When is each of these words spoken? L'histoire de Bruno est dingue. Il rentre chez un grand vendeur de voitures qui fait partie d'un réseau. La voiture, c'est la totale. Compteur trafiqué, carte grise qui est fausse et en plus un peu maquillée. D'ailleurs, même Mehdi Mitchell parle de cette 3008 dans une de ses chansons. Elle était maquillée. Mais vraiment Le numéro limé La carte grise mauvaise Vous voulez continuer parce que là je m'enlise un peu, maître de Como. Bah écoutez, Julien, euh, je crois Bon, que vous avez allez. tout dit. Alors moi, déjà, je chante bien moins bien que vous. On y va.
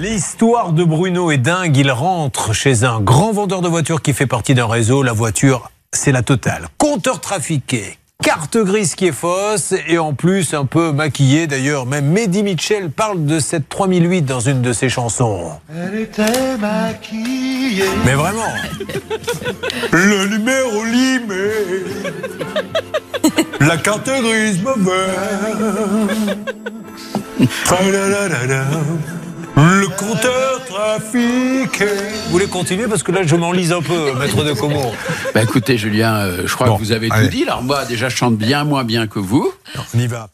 L'histoire 0.00 0.72
de 0.72 0.82
Bruno 0.82 1.30
est 1.30 1.36
dingue. 1.36 1.76
Il 1.76 1.90
rentre 1.90 2.54
chez 2.54 2.84
un 2.84 3.00
grand 3.00 3.32
vendeur 3.32 3.60
de 3.60 3.68
voitures 3.68 4.00
qui 4.00 4.14
fait 4.14 4.24
partie 4.26 4.54
d'un 4.54 4.66
réseau. 4.66 5.02
La 5.02 5.12
voiture, 5.12 5.70
c'est 5.92 6.10
la 6.10 6.22
totale. 6.22 6.68
Compteur 6.78 7.20
trafiqué, 7.20 7.98
carte 8.22 8.56
grise 8.56 8.94
qui 8.94 9.08
est 9.08 9.12
fausse 9.12 9.74
et 9.86 9.98
en 9.98 10.14
plus 10.14 10.54
un 10.54 10.64
peu 10.64 10.92
maquillée. 10.92 11.46
D'ailleurs, 11.46 11.84
même 11.84 12.06
Mehdi 12.06 12.42
Mitchell 12.42 12.88
parle 12.88 13.26
de 13.26 13.38
cette 13.40 13.68
3008 13.68 14.22
dans 14.22 14.40
une 14.40 14.62
de 14.62 14.72
ses 14.72 14.88
chansons. 14.88 15.50
Elle 15.68 16.00
était 16.00 16.56
maquillée. 16.56 17.84
Mais 18.06 18.14
vraiment 18.14 18.54
Le 19.92 20.28
numéro 20.28 20.82
limé 20.82 21.50
La 23.60 23.76
carte 23.76 24.08
grise 24.08 24.62
mauvaise 24.62 24.96
Vous 31.10 32.30
voulez 32.30 32.46
continuer 32.46 32.86
parce 32.88 33.02
que 33.02 33.12
là 33.12 33.22
je 33.24 33.36
m'enlise 33.36 33.72
un 33.72 33.82
peu, 33.82 34.12
maître 34.18 34.42
de 34.44 34.52
Como. 34.52 34.92
Bah 35.34 35.42
écoutez, 35.42 35.76
Julien, 35.76 36.14
euh, 36.16 36.42
je 36.46 36.54
crois 36.54 36.68
Bon, 36.68 36.74
que 36.76 36.80
vous 36.80 36.92
avez 36.92 37.08
allez. 37.10 37.26
tout 37.28 37.36
dit. 37.36 37.42
Alors 37.44 37.62
moi, 37.62 37.84
déjà, 37.84 38.08
je 38.08 38.16
chante 38.16 38.36
bien 38.36 38.64
moins 38.64 38.84
bien 38.84 39.06
que 39.06 39.18
vous. 39.18 39.52
On 39.94 39.98
y 39.98 40.06
va. 40.06 40.28